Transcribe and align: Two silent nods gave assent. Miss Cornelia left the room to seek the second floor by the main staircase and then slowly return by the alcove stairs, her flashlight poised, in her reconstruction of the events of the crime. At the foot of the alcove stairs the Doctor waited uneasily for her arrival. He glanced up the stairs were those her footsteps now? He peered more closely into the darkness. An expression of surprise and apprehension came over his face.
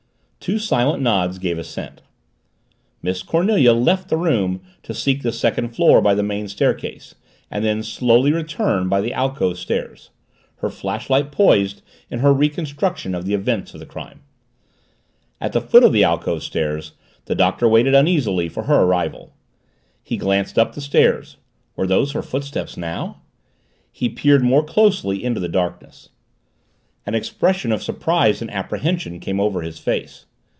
Two 0.41 0.57
silent 0.57 1.03
nods 1.03 1.37
gave 1.37 1.59
assent. 1.59 2.01
Miss 3.03 3.21
Cornelia 3.21 3.73
left 3.73 4.09
the 4.09 4.17
room 4.17 4.59
to 4.81 4.91
seek 4.91 5.21
the 5.21 5.31
second 5.31 5.75
floor 5.75 6.01
by 6.01 6.15
the 6.15 6.23
main 6.23 6.47
staircase 6.47 7.13
and 7.51 7.63
then 7.63 7.83
slowly 7.83 8.33
return 8.33 8.89
by 8.89 9.01
the 9.01 9.13
alcove 9.13 9.59
stairs, 9.59 10.09
her 10.55 10.71
flashlight 10.71 11.31
poised, 11.31 11.83
in 12.09 12.19
her 12.21 12.33
reconstruction 12.33 13.13
of 13.13 13.25
the 13.25 13.35
events 13.35 13.75
of 13.75 13.79
the 13.79 13.85
crime. 13.85 14.23
At 15.39 15.53
the 15.53 15.61
foot 15.61 15.83
of 15.83 15.93
the 15.93 16.03
alcove 16.03 16.41
stairs 16.41 16.93
the 17.25 17.35
Doctor 17.35 17.69
waited 17.69 17.93
uneasily 17.93 18.49
for 18.49 18.63
her 18.63 18.81
arrival. 18.81 19.31
He 20.01 20.17
glanced 20.17 20.57
up 20.57 20.73
the 20.73 20.81
stairs 20.81 21.37
were 21.75 21.85
those 21.85 22.13
her 22.13 22.23
footsteps 22.23 22.75
now? 22.75 23.21
He 23.91 24.09
peered 24.09 24.41
more 24.43 24.63
closely 24.63 25.23
into 25.23 25.39
the 25.39 25.47
darkness. 25.47 26.09
An 27.05 27.13
expression 27.13 27.71
of 27.71 27.83
surprise 27.83 28.41
and 28.41 28.49
apprehension 28.49 29.19
came 29.19 29.39
over 29.39 29.61
his 29.61 29.77
face. 29.77 30.25